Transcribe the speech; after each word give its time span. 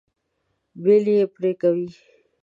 بیل 0.83 1.03
به 1.07 1.13
یې 1.17 1.25
پرې 1.33 1.51
کوئ. 1.61 1.85